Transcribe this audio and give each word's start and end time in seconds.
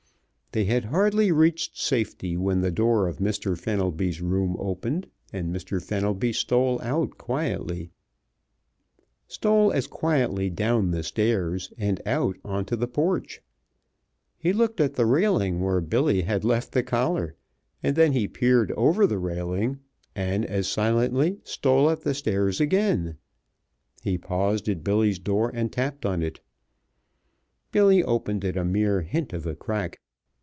They 0.53 0.65
had 0.65 0.83
hardly 0.83 1.31
reached 1.31 1.77
safety 1.77 2.35
when 2.35 2.59
the 2.59 2.71
door 2.71 3.07
of 3.07 3.19
Mr. 3.19 3.57
Fenelby's 3.57 4.19
room 4.19 4.57
opened 4.59 5.07
and 5.31 5.47
Mr. 5.55 5.81
Fenelby 5.81 6.33
stole 6.33 6.77
out 6.81 7.17
quietly, 7.17 7.91
stole 9.29 9.71
as 9.71 9.87
quietly 9.87 10.49
down 10.49 10.91
the 10.91 11.03
stairs 11.03 11.71
and 11.77 12.01
out 12.05 12.35
upon 12.43 12.65
the 12.69 12.85
porch. 12.89 13.39
He 14.37 14.51
looked 14.51 14.81
at 14.81 14.95
the 14.95 15.05
railing 15.05 15.61
where 15.61 15.79
Billy 15.79 16.23
had 16.23 16.43
left 16.43 16.73
the 16.73 16.83
collar, 16.83 17.37
and 17.81 17.95
then 17.95 18.11
he 18.11 18.27
peered 18.27 18.73
over 18.73 19.07
the 19.07 19.19
railing, 19.19 19.79
and 20.17 20.43
as 20.43 20.67
silently 20.67 21.39
stole 21.45 21.87
up 21.87 22.01
the 22.03 22.13
stairs 22.13 22.59
again. 22.59 23.15
He 24.03 24.17
paused 24.17 24.67
at 24.67 24.83
Billy's 24.83 25.17
door 25.19 25.49
and 25.55 25.71
tapped 25.71 26.05
on 26.05 26.21
it. 26.21 26.41
Billy 27.71 28.03
opened 28.03 28.43
it 28.43 28.57
a 28.57 28.65
mere 28.65 29.03
hint 29.03 29.31
of 29.31 29.47
a 29.47 29.55
crack. 29.55 29.99